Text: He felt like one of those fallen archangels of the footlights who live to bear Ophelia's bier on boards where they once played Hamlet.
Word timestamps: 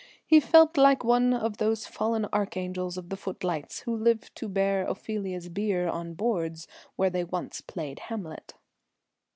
He 0.25 0.39
felt 0.39 0.77
like 0.77 1.03
one 1.03 1.31
of 1.31 1.57
those 1.57 1.85
fallen 1.85 2.25
archangels 2.33 2.97
of 2.97 3.09
the 3.09 3.15
footlights 3.15 3.81
who 3.81 3.95
live 3.95 4.33
to 4.33 4.49
bear 4.49 4.83
Ophelia's 4.83 5.47
bier 5.47 5.87
on 5.87 6.15
boards 6.15 6.67
where 6.95 7.11
they 7.11 7.23
once 7.23 7.61
played 7.61 7.99
Hamlet. 7.99 8.55